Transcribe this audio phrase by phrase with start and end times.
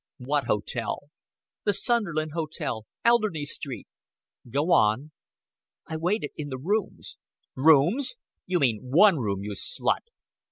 [0.17, 1.09] "What hotel?"
[1.63, 3.87] "The Sunderland Hotel Alderney Street."
[4.49, 5.11] "Go on."
[5.85, 7.19] "I waited in the rooms."
[7.53, 8.15] "Rooms!
[8.47, 10.07] You mean one room, you slut!"